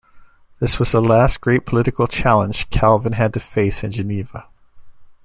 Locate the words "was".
0.79-0.91